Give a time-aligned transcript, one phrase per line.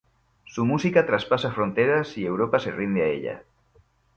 [0.45, 3.43] Su música traspasa fronteras y Europa se rinde a ella.